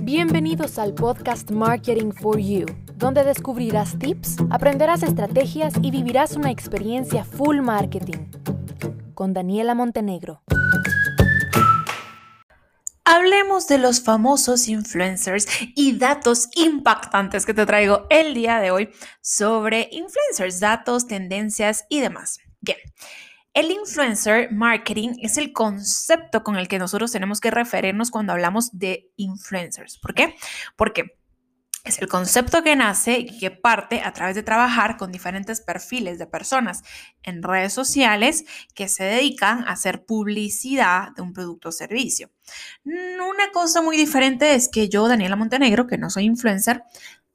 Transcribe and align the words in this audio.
Bienvenidos 0.00 0.80
al 0.80 0.94
podcast 0.94 1.52
Marketing 1.52 2.10
for 2.10 2.40
You, 2.40 2.66
donde 2.96 3.22
descubrirás 3.22 3.96
tips, 3.96 4.38
aprenderás 4.50 5.04
estrategias 5.04 5.74
y 5.80 5.92
vivirás 5.92 6.34
una 6.34 6.50
experiencia 6.50 7.24
full 7.24 7.60
marketing. 7.60 8.30
Con 9.14 9.32
Daniela 9.32 9.76
Montenegro. 9.76 10.42
Hablemos 13.04 13.68
de 13.68 13.78
los 13.78 14.00
famosos 14.02 14.66
influencers 14.66 15.46
y 15.76 15.98
datos 15.98 16.48
impactantes 16.56 17.46
que 17.46 17.54
te 17.54 17.64
traigo 17.64 18.06
el 18.10 18.34
día 18.34 18.58
de 18.58 18.72
hoy 18.72 18.90
sobre 19.20 19.88
influencers, 19.92 20.58
datos, 20.58 21.06
tendencias 21.06 21.84
y 21.88 22.00
demás. 22.00 22.40
Bien. 22.60 22.78
El 23.54 23.70
influencer 23.70 24.50
marketing 24.50 25.16
es 25.20 25.36
el 25.36 25.52
concepto 25.52 26.42
con 26.42 26.56
el 26.56 26.68
que 26.68 26.78
nosotros 26.78 27.12
tenemos 27.12 27.38
que 27.38 27.50
referirnos 27.50 28.10
cuando 28.10 28.32
hablamos 28.32 28.78
de 28.78 29.10
influencers. 29.16 29.98
¿Por 29.98 30.14
qué? 30.14 30.36
Porque 30.74 31.18
es 31.84 31.98
el 31.98 32.08
concepto 32.08 32.62
que 32.62 32.76
nace 32.76 33.18
y 33.18 33.38
que 33.38 33.50
parte 33.50 34.00
a 34.00 34.12
través 34.14 34.36
de 34.36 34.42
trabajar 34.42 34.96
con 34.96 35.12
diferentes 35.12 35.60
perfiles 35.60 36.18
de 36.18 36.26
personas 36.26 36.82
en 37.22 37.42
redes 37.42 37.74
sociales 37.74 38.46
que 38.74 38.88
se 38.88 39.04
dedican 39.04 39.64
a 39.64 39.72
hacer 39.72 40.06
publicidad 40.06 41.10
de 41.14 41.20
un 41.20 41.34
producto 41.34 41.68
o 41.68 41.72
servicio. 41.72 42.30
Una 42.84 43.50
cosa 43.52 43.82
muy 43.82 43.98
diferente 43.98 44.54
es 44.54 44.70
que 44.70 44.88
yo, 44.88 45.06
Daniela 45.08 45.36
Montenegro, 45.36 45.86
que 45.86 45.98
no 45.98 46.08
soy 46.08 46.24
influencer, 46.24 46.84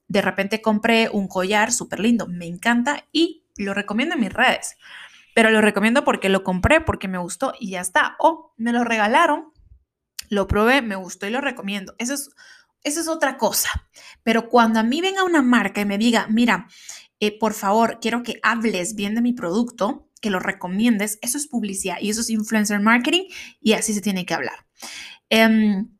de 0.07 0.21
repente 0.23 0.61
compré 0.63 1.09
un 1.09 1.27
collar 1.27 1.71
súper 1.71 1.99
lindo, 1.99 2.25
me 2.25 2.47
encanta 2.47 3.05
y 3.11 3.43
lo 3.57 3.75
recomiendo 3.75 4.15
en 4.15 4.21
mis 4.21 4.33
redes 4.33 4.77
pero 5.37 5.51
lo 5.51 5.61
recomiendo 5.61 6.03
porque 6.03 6.29
lo 6.29 6.43
compré, 6.43 6.81
porque 6.81 7.07
me 7.07 7.19
gustó 7.19 7.53
y 7.59 7.69
ya 7.69 7.81
está. 7.81 8.15
O 8.17 8.55
me 8.57 8.71
lo 8.71 8.83
regalaron, 8.83 9.53
lo 10.29 10.47
probé, 10.47 10.81
me 10.81 10.95
gustó 10.95 11.27
y 11.27 11.29
lo 11.29 11.41
recomiendo. 11.41 11.93
Eso 11.99 12.15
es, 12.15 12.31
eso 12.81 13.01
es 13.01 13.07
otra 13.07 13.37
cosa. 13.37 13.69
Pero 14.23 14.49
cuando 14.49 14.79
a 14.79 14.83
mí 14.83 14.99
venga 14.99 15.23
una 15.23 15.43
marca 15.43 15.79
y 15.79 15.85
me 15.85 15.99
diga, 15.99 16.25
mira, 16.27 16.67
eh, 17.19 17.37
por 17.37 17.53
favor, 17.53 17.99
quiero 18.01 18.23
que 18.23 18.39
hables 18.41 18.95
bien 18.95 19.13
de 19.13 19.21
mi 19.21 19.33
producto, 19.33 20.09
que 20.21 20.31
lo 20.31 20.39
recomiendes, 20.39 21.19
eso 21.21 21.37
es 21.37 21.45
publicidad 21.45 21.97
y 22.01 22.09
eso 22.09 22.21
es 22.21 22.31
influencer 22.31 22.79
marketing 22.79 23.25
y 23.61 23.73
así 23.73 23.93
se 23.93 24.01
tiene 24.01 24.25
que 24.25 24.33
hablar. 24.33 24.65
Em, 25.29 25.95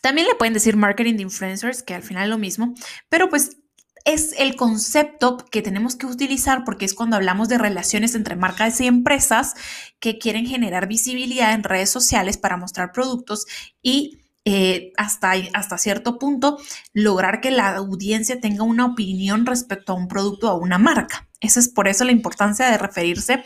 también 0.00 0.28
le 0.28 0.34
pueden 0.34 0.54
decir 0.54 0.78
marketing 0.78 1.16
de 1.16 1.24
influencers, 1.24 1.82
que 1.82 1.92
al 1.92 2.02
final 2.02 2.22
es 2.22 2.30
lo 2.30 2.38
mismo, 2.38 2.72
pero 3.10 3.28
pues 3.28 3.58
es 4.04 4.34
el 4.38 4.56
concepto 4.56 5.36
que 5.50 5.62
tenemos 5.62 5.96
que 5.96 6.06
utilizar 6.06 6.64
porque 6.64 6.84
es 6.84 6.94
cuando 6.94 7.16
hablamos 7.16 7.48
de 7.48 7.58
relaciones 7.58 8.14
entre 8.14 8.36
marcas 8.36 8.80
y 8.80 8.86
empresas 8.86 9.54
que 10.00 10.18
quieren 10.18 10.46
generar 10.46 10.86
visibilidad 10.88 11.52
en 11.52 11.64
redes 11.64 11.90
sociales 11.90 12.36
para 12.36 12.56
mostrar 12.56 12.92
productos 12.92 13.46
y 13.82 14.20
eh, 14.44 14.92
hasta, 14.96 15.32
hasta 15.52 15.78
cierto 15.78 16.18
punto 16.18 16.58
lograr 16.94 17.40
que 17.40 17.50
la 17.50 17.76
audiencia 17.76 18.40
tenga 18.40 18.62
una 18.62 18.86
opinión 18.86 19.44
respecto 19.44 19.92
a 19.92 19.96
un 19.96 20.08
producto 20.08 20.48
o 20.48 20.52
a 20.52 20.58
una 20.58 20.78
marca. 20.78 21.28
Esa 21.40 21.60
es 21.60 21.68
por 21.68 21.86
eso 21.86 22.04
la 22.04 22.12
importancia 22.12 22.70
de 22.70 22.78
referirse 22.78 23.44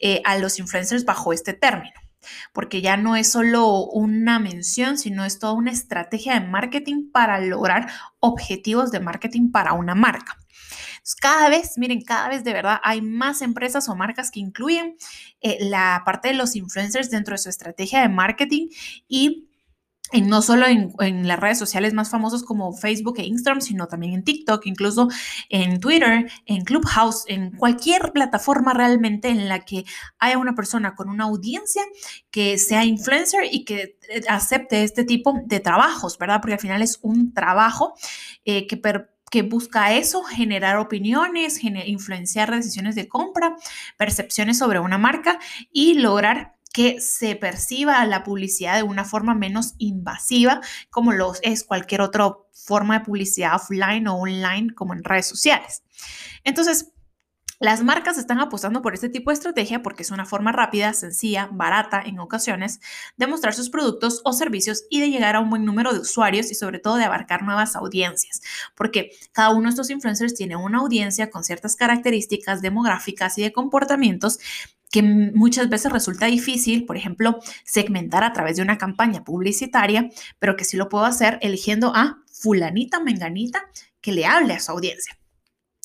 eh, 0.00 0.20
a 0.24 0.38
los 0.38 0.58
influencers 0.58 1.04
bajo 1.04 1.32
este 1.32 1.52
término 1.52 1.94
porque 2.52 2.82
ya 2.82 2.96
no 2.96 3.16
es 3.16 3.30
solo 3.32 3.84
una 3.84 4.38
mención, 4.38 4.98
sino 4.98 5.24
es 5.24 5.38
toda 5.38 5.52
una 5.52 5.70
estrategia 5.70 6.38
de 6.38 6.46
marketing 6.46 7.10
para 7.12 7.40
lograr 7.40 7.90
objetivos 8.18 8.90
de 8.90 9.00
marketing 9.00 9.50
para 9.50 9.72
una 9.72 9.94
marca. 9.94 10.36
cada 11.20 11.48
vez, 11.48 11.72
miren, 11.76 12.02
cada 12.02 12.28
vez 12.28 12.44
de 12.44 12.52
verdad 12.52 12.80
hay 12.82 13.02
más 13.02 13.42
empresas 13.42 13.88
o 13.88 13.96
marcas 13.96 14.30
que 14.30 14.40
incluyen 14.40 14.96
eh, 15.40 15.58
la 15.60 16.02
parte 16.04 16.28
de 16.28 16.34
los 16.34 16.56
influencers 16.56 17.10
dentro 17.10 17.34
de 17.34 17.38
su 17.38 17.48
estrategia 17.48 18.02
de 18.02 18.08
marketing 18.08 18.68
y 19.08 19.49
no 20.22 20.42
solo 20.42 20.66
en, 20.66 21.28
las 21.28 21.38
redes 21.38 21.58
sociales 21.58 21.94
más 21.94 22.10
famosas 22.10 22.42
como 22.42 22.72
Facebook 22.72 23.18
e 23.18 23.24
Instagram, 23.24 23.60
sino 23.60 23.86
también 23.86 24.14
en 24.14 24.24
TikTok, 24.24 24.66
incluso 24.66 25.08
en 25.48 25.80
Twitter, 25.80 26.30
en 26.46 26.64
Clubhouse, 26.64 27.24
en 27.28 27.52
cualquier 27.52 28.12
plataforma 28.12 28.74
realmente 28.74 29.28
en 29.28 29.48
la 29.48 29.64
que 29.64 29.84
haya 30.18 30.38
una 30.38 30.54
persona 30.54 30.94
con 30.94 31.08
una 31.08 31.24
audiencia 31.24 31.82
que 32.30 32.58
sea 32.58 32.84
influencer 32.84 33.44
y 33.50 33.64
que 33.64 33.98
eh, 34.08 34.22
acepte 34.28 34.82
este 34.82 35.04
tipo 35.04 35.34
de 35.44 35.60
trabajos, 35.60 36.18
¿verdad? 36.18 36.40
Porque 36.40 36.54
al 36.54 36.60
final 36.60 36.82
es 36.82 36.98
un 37.02 37.32
trabajo 37.32 37.94
eh, 38.44 38.66
que 38.66 39.42
busca 39.42 39.94
eso, 39.94 40.24
generar 40.24 40.76
opiniones, 40.78 41.62
influenciar 41.62 42.50
decisiones 42.50 42.96
de 42.96 43.08
compra, 43.08 43.56
percepciones 43.96 44.58
sobre 44.58 44.80
una 44.80 44.98
marca 44.98 45.38
y 45.72 45.94
lograr 45.94 46.56
que 46.72 47.00
se 47.00 47.36
perciba 47.36 48.04
la 48.06 48.22
publicidad 48.22 48.76
de 48.76 48.82
una 48.82 49.04
forma 49.04 49.34
menos 49.34 49.74
invasiva, 49.78 50.60
como 50.90 51.12
lo 51.12 51.32
es 51.42 51.64
cualquier 51.64 52.00
otra 52.00 52.34
forma 52.52 52.98
de 52.98 53.04
publicidad 53.04 53.56
offline 53.56 54.06
o 54.08 54.16
online, 54.16 54.74
como 54.74 54.94
en 54.94 55.04
redes 55.04 55.26
sociales. 55.26 55.82
Entonces, 56.44 56.92
las 57.60 57.84
marcas 57.84 58.16
están 58.16 58.40
apostando 58.40 58.80
por 58.80 58.94
este 58.94 59.10
tipo 59.10 59.30
de 59.30 59.34
estrategia 59.34 59.82
porque 59.82 60.02
es 60.02 60.10
una 60.10 60.24
forma 60.24 60.50
rápida, 60.50 60.94
sencilla, 60.94 61.50
barata 61.52 62.02
en 62.04 62.18
ocasiones 62.18 62.80
de 63.18 63.26
mostrar 63.26 63.52
sus 63.52 63.68
productos 63.68 64.22
o 64.24 64.32
servicios 64.32 64.84
y 64.88 65.00
de 65.00 65.10
llegar 65.10 65.36
a 65.36 65.40
un 65.40 65.50
buen 65.50 65.66
número 65.66 65.92
de 65.92 66.00
usuarios 66.00 66.50
y 66.50 66.54
sobre 66.54 66.78
todo 66.78 66.96
de 66.96 67.04
abarcar 67.04 67.42
nuevas 67.42 67.76
audiencias, 67.76 68.40
porque 68.74 69.10
cada 69.32 69.50
uno 69.50 69.64
de 69.64 69.70
estos 69.70 69.90
influencers 69.90 70.34
tiene 70.34 70.56
una 70.56 70.78
audiencia 70.78 71.30
con 71.30 71.44
ciertas 71.44 71.76
características 71.76 72.62
demográficas 72.62 73.36
y 73.36 73.42
de 73.42 73.52
comportamientos 73.52 74.38
que 74.90 75.02
muchas 75.02 75.68
veces 75.68 75.92
resulta 75.92 76.26
difícil, 76.26 76.86
por 76.86 76.96
ejemplo, 76.96 77.40
segmentar 77.64 78.24
a 78.24 78.32
través 78.32 78.56
de 78.56 78.62
una 78.62 78.78
campaña 78.78 79.22
publicitaria, 79.22 80.08
pero 80.38 80.56
que 80.56 80.64
sí 80.64 80.78
lo 80.78 80.88
puedo 80.88 81.04
hacer 81.04 81.38
eligiendo 81.42 81.92
a 81.94 82.24
fulanita, 82.32 83.00
menganita, 83.00 83.60
que 84.00 84.12
le 84.12 84.24
hable 84.24 84.54
a 84.54 84.60
su 84.60 84.72
audiencia. 84.72 85.19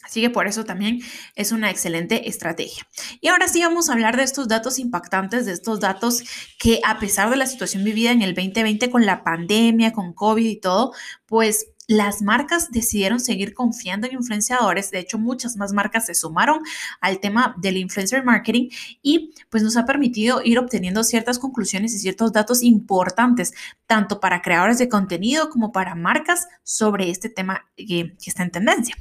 Así 0.05 0.21
que 0.21 0.29
por 0.29 0.47
eso 0.47 0.65
también 0.65 0.99
es 1.35 1.51
una 1.51 1.71
excelente 1.71 2.29
estrategia. 2.29 2.87
Y 3.21 3.29
ahora 3.29 3.47
sí 3.47 3.61
vamos 3.61 3.89
a 3.89 3.93
hablar 3.93 4.15
de 4.15 4.23
estos 4.23 4.47
datos 4.47 4.77
impactantes, 4.77 5.47
de 5.47 5.51
estos 5.51 5.79
datos 5.79 6.23
que 6.59 6.79
a 6.85 6.99
pesar 6.99 7.31
de 7.31 7.37
la 7.37 7.47
situación 7.47 7.83
vivida 7.83 8.11
en 8.11 8.21
el 8.21 8.35
2020 8.35 8.91
con 8.91 9.05
la 9.05 9.23
pandemia, 9.23 9.93
con 9.93 10.13
COVID 10.13 10.45
y 10.45 10.57
todo, 10.57 10.93
pues 11.25 11.67
las 11.87 12.21
marcas 12.21 12.71
decidieron 12.71 13.19
seguir 13.19 13.53
confiando 13.53 14.07
en 14.07 14.13
influenciadores. 14.13 14.91
De 14.91 14.99
hecho, 14.99 15.17
muchas 15.17 15.57
más 15.57 15.73
marcas 15.73 16.05
se 16.05 16.15
sumaron 16.15 16.61
al 17.01 17.19
tema 17.19 17.55
del 17.57 17.77
influencer 17.77 18.23
marketing 18.23 18.69
y 19.01 19.33
pues 19.49 19.63
nos 19.63 19.75
ha 19.77 19.85
permitido 19.85 20.41
ir 20.43 20.59
obteniendo 20.59 21.03
ciertas 21.03 21.39
conclusiones 21.39 21.93
y 21.95 21.99
ciertos 21.99 22.31
datos 22.31 22.61
importantes, 22.63 23.53
tanto 23.87 24.19
para 24.19 24.41
creadores 24.41 24.77
de 24.77 24.89
contenido 24.89 25.49
como 25.49 25.71
para 25.71 25.95
marcas 25.95 26.47
sobre 26.63 27.09
este 27.09 27.29
tema 27.29 27.65
que, 27.75 28.15
está 28.25 28.43
en 28.43 28.51
tendencia. 28.51 28.95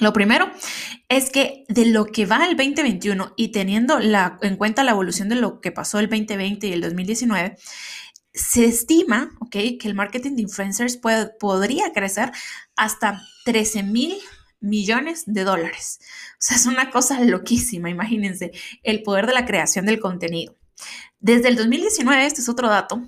Lo 0.00 0.12
primero 0.12 0.50
es 1.08 1.30
que 1.30 1.64
de 1.68 1.86
lo 1.86 2.06
que 2.06 2.26
va 2.26 2.46
el 2.46 2.56
2021 2.56 3.34
y 3.36 3.52
teniendo 3.52 3.98
en 4.00 4.56
cuenta 4.56 4.82
la 4.82 4.90
evolución 4.90 5.28
de 5.28 5.36
lo 5.36 5.60
que 5.60 5.70
pasó 5.70 6.00
el 6.00 6.08
2020 6.08 6.66
y 6.66 6.72
el 6.72 6.80
2019, 6.80 7.56
se 8.32 8.64
estima, 8.64 9.30
¿ok? 9.38 9.50
Que 9.50 9.78
el 9.84 9.94
marketing 9.94 10.34
de 10.34 10.42
influencers 10.42 10.98
podría 11.38 11.92
crecer 11.92 12.32
hasta 12.74 13.22
13 13.44 13.84
mil 13.84 14.16
millones 14.60 15.22
de 15.26 15.44
dólares. 15.44 16.00
O 16.32 16.36
sea, 16.38 16.56
es 16.56 16.66
una 16.66 16.90
cosa 16.90 17.20
loquísima, 17.20 17.88
imagínense, 17.88 18.50
el 18.82 19.02
poder 19.04 19.26
de 19.26 19.34
la 19.34 19.46
creación 19.46 19.86
del 19.86 20.00
contenido. 20.00 20.56
Desde 21.20 21.48
el 21.48 21.56
2019, 21.56 22.26
este 22.26 22.40
es 22.40 22.48
otro 22.48 22.68
dato, 22.68 23.06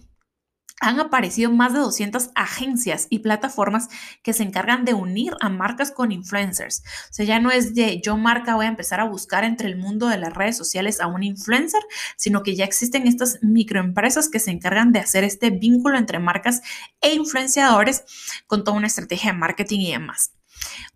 han 0.81 1.01
aparecido 1.01 1.51
más 1.51 1.73
de 1.73 1.79
200 1.79 2.31
agencias 2.35 3.07
y 3.09 3.21
plataformas 3.21 3.89
que 4.23 4.33
se 4.33 4.43
encargan 4.43 4.85
de 4.85 4.95
unir 4.95 5.35
a 5.41 5.49
marcas 5.49 5.91
con 5.91 6.13
influencers. 6.13 6.83
O 7.11 7.13
sea, 7.13 7.25
ya 7.25 7.41
no 7.41 7.51
es 7.51 7.75
de 7.75 8.01
yo 8.03 8.17
marca 8.17 8.57
voy 8.57 8.67
a 8.67 8.69
empezar 8.69 9.01
a 9.01 9.05
buscar 9.05 9.45
entre 9.45 9.69
el 9.69 9.77
mundo 9.77 10.09
de 10.09 10.19
las 10.19 10.35
redes 10.35 10.57
sociales 10.57 11.01
a 11.01 11.07
un 11.07 11.23
influencer, 11.23 11.81
sino 12.17 12.43
que 12.43 12.57
ya 12.57 12.65
existen 12.65 13.07
estas 13.07 13.39
microempresas 13.43 14.29
que 14.29 14.39
se 14.39 14.51
encargan 14.51 14.93
de 14.93 15.01
hacer 15.01 15.25
este 15.25 15.51
vínculo 15.51 15.97
entre 15.97 16.19
marcas 16.19 16.61
e 17.01 17.15
influenciadores 17.15 18.05
con 18.47 18.65
toda 18.65 18.77
una 18.77 18.87
estrategia 18.87 19.33
de 19.33 19.39
marketing 19.39 19.81
y 19.81 19.93
demás. 19.93 20.33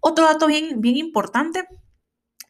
Otro 0.01 0.27
dato 0.27 0.47
bien, 0.47 0.81
bien 0.81 0.97
importante 0.97 1.67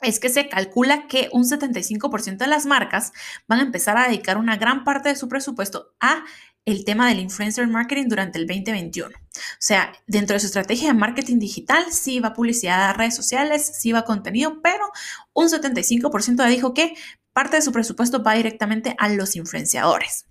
es 0.02 0.18
que 0.18 0.30
se 0.30 0.48
calcula 0.48 1.06
que 1.08 1.28
un 1.32 1.44
75% 1.44 2.38
de 2.38 2.46
las 2.46 2.66
marcas 2.66 3.12
van 3.46 3.60
a 3.60 3.62
empezar 3.62 3.98
a 3.98 4.08
dedicar 4.08 4.38
una 4.38 4.56
gran 4.56 4.84
parte 4.84 5.10
de 5.10 5.16
su 5.16 5.28
presupuesto 5.28 5.94
a 6.00 6.24
el 6.64 6.84
tema 6.84 7.08
del 7.08 7.20
influencer 7.20 7.66
marketing 7.66 8.08
durante 8.08 8.38
el 8.38 8.46
2021. 8.46 9.08
O 9.08 9.40
sea, 9.58 9.92
dentro 10.06 10.34
de 10.34 10.40
su 10.40 10.46
estrategia 10.46 10.88
de 10.88 10.98
marketing 10.98 11.38
digital, 11.38 11.84
sí 11.90 12.20
va 12.20 12.34
publicidad 12.34 12.82
a 12.82 12.92
redes 12.92 13.16
sociales, 13.16 13.72
sí 13.78 13.92
va 13.92 14.04
contenido, 14.04 14.60
pero 14.62 14.90
un 15.32 15.48
75% 15.48 16.46
dijo 16.48 16.74
que 16.74 16.94
parte 17.32 17.56
de 17.56 17.62
su 17.62 17.72
presupuesto 17.72 18.22
va 18.22 18.34
directamente 18.34 18.94
a 18.98 19.08
los 19.08 19.36
influenciadores. 19.36 20.26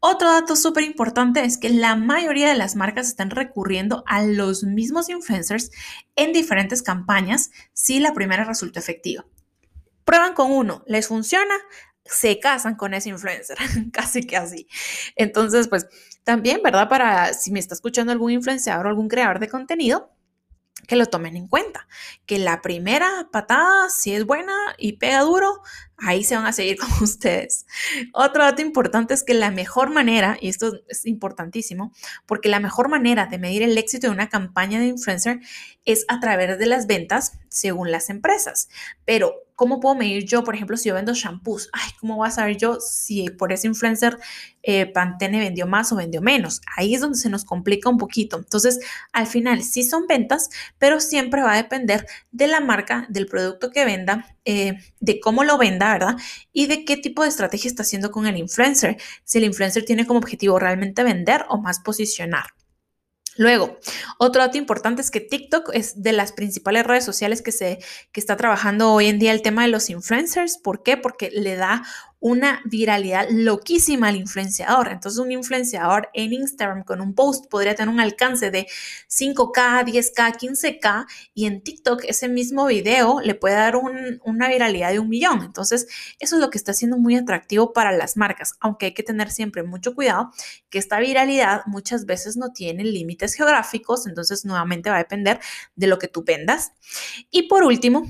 Otro 0.00 0.32
dato 0.32 0.56
súper 0.56 0.84
importante 0.84 1.44
es 1.44 1.58
que 1.58 1.70
la 1.70 1.96
mayoría 1.96 2.48
de 2.48 2.56
las 2.56 2.76
marcas 2.76 3.06
están 3.06 3.30
recurriendo 3.30 4.02
a 4.06 4.22
los 4.24 4.64
mismos 4.64 5.08
influencers 5.08 5.70
en 6.16 6.32
diferentes 6.32 6.82
campañas 6.82 7.50
si 7.72 8.00
la 8.00 8.12
primera 8.14 8.44
resultó 8.44 8.80
efectiva. 8.80 9.24
Prueban 10.04 10.34
con 10.34 10.50
uno, 10.52 10.82
les 10.86 11.08
funciona, 11.08 11.54
se 12.04 12.38
casan 12.40 12.76
con 12.76 12.94
ese 12.94 13.08
influencer, 13.10 13.56
casi 13.92 14.26
que 14.26 14.36
así. 14.36 14.68
Entonces, 15.16 15.68
pues 15.68 15.86
También, 16.24 16.60
¿verdad? 16.62 16.88
Para 16.88 17.34
si 17.34 17.50
me 17.52 17.60
está 17.60 17.74
escuchando 17.74 18.12
algún 18.12 18.32
influenciador 18.32 18.86
o 18.86 18.88
algún 18.90 19.08
creador 19.08 19.38
de 19.40 19.48
contenido, 19.48 20.10
que 20.86 20.96
lo 20.96 21.06
tomen 21.06 21.36
en 21.36 21.48
cuenta, 21.48 21.86
que 22.26 22.38
la 22.38 22.60
primera 22.62 23.28
patada, 23.32 23.88
si 23.90 24.14
es 24.14 24.26
buena 24.26 24.54
y 24.78 24.94
pega 24.94 25.20
duro, 25.22 25.62
ahí 25.98 26.24
se 26.24 26.36
van 26.36 26.46
a 26.46 26.52
seguir 26.52 26.76
con 26.78 26.90
ustedes. 27.02 27.66
Otro 28.12 28.44
dato 28.44 28.62
importante 28.62 29.14
es 29.14 29.22
que 29.22 29.34
la 29.34 29.50
mejor 29.50 29.90
manera, 29.90 30.36
y 30.40 30.48
esto 30.48 30.80
es 30.88 31.06
importantísimo, 31.06 31.92
porque 32.26 32.48
la 32.48 32.60
mejor 32.60 32.88
manera 32.88 33.26
de 33.26 33.38
medir 33.38 33.62
el 33.62 33.76
éxito 33.78 34.06
de 34.06 34.12
una 34.12 34.28
campaña 34.28 34.78
de 34.78 34.86
influencer 34.86 35.40
es 35.84 36.04
a 36.08 36.20
través 36.20 36.58
de 36.58 36.66
las 36.66 36.86
ventas 36.86 37.38
según 37.48 37.90
las 37.90 38.10
empresas. 38.10 38.68
Pero 39.04 39.44
¿Cómo 39.56 39.78
puedo 39.78 39.94
medir 39.94 40.24
yo, 40.24 40.42
por 40.42 40.56
ejemplo, 40.56 40.76
si 40.76 40.88
yo 40.88 40.96
vendo 40.96 41.14
shampoos? 41.14 41.68
Ay, 41.72 41.90
¿cómo 42.00 42.16
voy 42.16 42.26
a 42.26 42.32
saber 42.32 42.56
yo 42.56 42.80
si 42.80 43.30
por 43.30 43.52
ese 43.52 43.68
influencer 43.68 44.18
eh, 44.64 44.86
Pantene 44.86 45.38
vendió 45.38 45.68
más 45.68 45.92
o 45.92 45.96
vendió 45.96 46.20
menos? 46.20 46.60
Ahí 46.76 46.94
es 46.94 47.00
donde 47.00 47.18
se 47.18 47.30
nos 47.30 47.44
complica 47.44 47.88
un 47.88 47.96
poquito. 47.96 48.36
Entonces, 48.36 48.80
al 49.12 49.28
final 49.28 49.62
sí 49.62 49.84
son 49.84 50.08
ventas, 50.08 50.50
pero 50.78 50.98
siempre 50.98 51.40
va 51.40 51.52
a 51.52 51.56
depender 51.56 52.04
de 52.32 52.48
la 52.48 52.58
marca, 52.58 53.06
del 53.08 53.26
producto 53.26 53.70
que 53.70 53.84
venda, 53.84 54.26
eh, 54.44 54.78
de 54.98 55.20
cómo 55.20 55.44
lo 55.44 55.56
venda, 55.56 55.83
¿verdad? 55.92 56.16
Y 56.52 56.66
de 56.66 56.84
qué 56.84 56.96
tipo 56.96 57.22
de 57.22 57.28
estrategia 57.28 57.68
está 57.68 57.82
haciendo 57.82 58.10
con 58.10 58.26
el 58.26 58.36
influencer. 58.36 58.96
Si 59.24 59.38
el 59.38 59.44
influencer 59.44 59.84
tiene 59.84 60.06
como 60.06 60.18
objetivo 60.18 60.58
realmente 60.58 61.04
vender 61.04 61.44
o 61.48 61.60
más 61.60 61.80
posicionar. 61.80 62.46
Luego, 63.36 63.78
otro 64.18 64.42
dato 64.42 64.58
importante 64.58 65.02
es 65.02 65.10
que 65.10 65.20
TikTok 65.20 65.70
es 65.72 66.02
de 66.02 66.12
las 66.12 66.32
principales 66.32 66.86
redes 66.86 67.04
sociales 67.04 67.42
que 67.42 67.50
se 67.50 67.80
que 68.12 68.20
está 68.20 68.36
trabajando 68.36 68.92
hoy 68.92 69.06
en 69.06 69.18
día 69.18 69.32
el 69.32 69.42
tema 69.42 69.62
de 69.62 69.68
los 69.68 69.90
influencers. 69.90 70.58
¿Por 70.58 70.82
qué? 70.84 70.96
Porque 70.96 71.30
le 71.30 71.56
da 71.56 71.82
una 72.24 72.62
viralidad 72.64 73.28
loquísima 73.28 74.08
al 74.08 74.16
influenciador. 74.16 74.88
Entonces 74.88 75.20
un 75.20 75.30
influenciador 75.30 76.08
en 76.14 76.32
Instagram 76.32 76.82
con 76.82 77.02
un 77.02 77.14
post 77.14 77.50
podría 77.50 77.74
tener 77.74 77.92
un 77.92 78.00
alcance 78.00 78.50
de 78.50 78.66
5K, 79.10 79.84
10K, 79.84 80.38
15K 80.38 81.04
y 81.34 81.44
en 81.44 81.60
TikTok 81.60 82.04
ese 82.04 82.30
mismo 82.30 82.64
video 82.64 83.20
le 83.20 83.34
puede 83.34 83.56
dar 83.56 83.76
una 83.76 84.48
viralidad 84.48 84.92
de 84.92 85.00
un 85.00 85.10
millón. 85.10 85.42
Entonces 85.42 85.86
eso 86.18 86.36
es 86.36 86.40
lo 86.40 86.48
que 86.48 86.56
está 86.56 86.72
siendo 86.72 86.96
muy 86.96 87.14
atractivo 87.14 87.74
para 87.74 87.92
las 87.92 88.16
marcas, 88.16 88.54
aunque 88.58 88.86
hay 88.86 88.94
que 88.94 89.02
tener 89.02 89.30
siempre 89.30 89.62
mucho 89.62 89.94
cuidado 89.94 90.30
que 90.70 90.78
esta 90.78 91.00
viralidad 91.00 91.60
muchas 91.66 92.06
veces 92.06 92.38
no 92.38 92.52
tiene 92.54 92.84
límites 92.84 93.34
geográficos, 93.34 94.06
entonces 94.06 94.46
nuevamente 94.46 94.88
va 94.88 94.96
a 94.96 95.00
depender 95.00 95.40
de 95.76 95.88
lo 95.88 95.98
que 95.98 96.08
tú 96.08 96.24
vendas. 96.24 96.72
Y 97.30 97.48
por 97.48 97.64
último, 97.64 98.06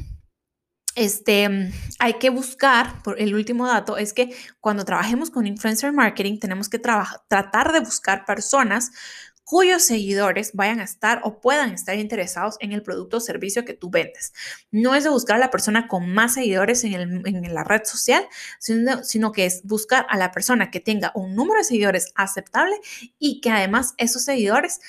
este, 0.94 1.72
hay 1.98 2.14
que 2.14 2.30
buscar, 2.30 3.02
por 3.02 3.20
el 3.20 3.34
último 3.34 3.66
dato 3.66 3.96
es 3.96 4.12
que 4.12 4.34
cuando 4.60 4.84
trabajemos 4.84 5.30
con 5.30 5.46
influencer 5.46 5.92
marketing 5.92 6.38
tenemos 6.38 6.68
que 6.68 6.78
tratar 6.78 7.72
de 7.72 7.80
buscar 7.80 8.24
personas 8.24 8.92
cuyos 9.44 9.82
seguidores 9.82 10.52
vayan 10.54 10.80
a 10.80 10.84
estar 10.84 11.20
o 11.22 11.40
puedan 11.40 11.72
estar 11.74 11.98
interesados 11.98 12.56
en 12.60 12.72
el 12.72 12.82
producto 12.82 13.18
o 13.18 13.20
servicio 13.20 13.64
que 13.64 13.74
tú 13.74 13.90
vendes. 13.90 14.32
No 14.70 14.94
es 14.94 15.04
de 15.04 15.10
buscar 15.10 15.36
a 15.36 15.40
la 15.40 15.50
persona 15.50 15.86
con 15.86 16.08
más 16.12 16.34
seguidores 16.34 16.82
en, 16.84 17.26
en 17.26 17.54
la 17.54 17.64
red 17.64 17.82
social, 17.84 18.26
sino, 18.58 19.04
sino 19.04 19.32
que 19.32 19.44
es 19.44 19.62
buscar 19.64 20.06
a 20.08 20.16
la 20.16 20.32
persona 20.32 20.70
que 20.70 20.80
tenga 20.80 21.12
un 21.14 21.34
número 21.34 21.58
de 21.58 21.64
seguidores 21.64 22.12
aceptable 22.14 22.76
y 23.18 23.40
que 23.40 23.50
además 23.50 23.94
esos 23.98 24.24
seguidores 24.24 24.80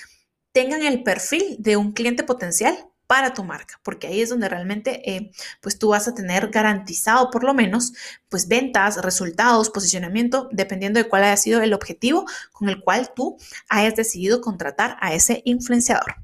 tengan 0.53 0.83
el 0.83 1.03
perfil 1.03 1.57
de 1.59 1.75
un 1.75 1.91
cliente 1.91 2.23
potencial 2.23 2.77
para 3.07 3.33
tu 3.33 3.43
marca, 3.43 3.79
porque 3.83 4.07
ahí 4.07 4.21
es 4.21 4.29
donde 4.29 4.49
realmente 4.49 5.09
eh, 5.09 5.31
pues 5.61 5.77
tú 5.77 5.89
vas 5.89 6.07
a 6.07 6.13
tener 6.15 6.49
garantizado 6.49 7.29
por 7.29 7.43
lo 7.43 7.53
menos 7.53 7.93
pues 8.29 8.47
ventas, 8.47 9.01
resultados, 9.01 9.69
posicionamiento, 9.69 10.49
dependiendo 10.51 10.99
de 10.99 11.07
cuál 11.07 11.23
haya 11.23 11.37
sido 11.37 11.61
el 11.61 11.73
objetivo 11.73 12.25
con 12.51 12.69
el 12.69 12.81
cual 12.81 13.11
tú 13.15 13.37
hayas 13.69 13.95
decidido 13.95 14.41
contratar 14.41 14.97
a 14.99 15.13
ese 15.13 15.41
influenciador. 15.45 16.15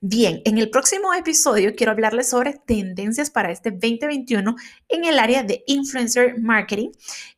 Bien, 0.00 0.42
en 0.44 0.58
el 0.58 0.70
próximo 0.70 1.12
episodio 1.14 1.74
quiero 1.74 1.92
hablarles 1.92 2.28
sobre 2.28 2.54
tendencias 2.66 3.30
para 3.30 3.50
este 3.50 3.70
2021 3.70 4.54
en 4.88 5.04
el 5.04 5.18
área 5.18 5.42
de 5.42 5.64
influencer 5.66 6.38
marketing. 6.38 6.90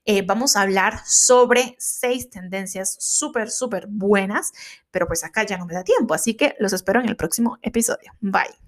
Eh, 0.04 0.22
vamos 0.22 0.56
a 0.56 0.62
hablar 0.62 1.00
sobre 1.06 1.76
seis 1.78 2.30
tendencias 2.30 2.96
súper, 2.98 3.50
súper 3.50 3.86
buenas, 3.88 4.52
pero 4.90 5.06
pues 5.06 5.24
acá 5.24 5.44
ya 5.44 5.58
no 5.58 5.66
me 5.66 5.74
da 5.74 5.84
tiempo, 5.84 6.14
así 6.14 6.34
que 6.34 6.54
los 6.58 6.72
espero 6.72 7.00
en 7.00 7.08
el 7.08 7.16
próximo 7.16 7.58
episodio. 7.62 8.12
Bye. 8.20 8.58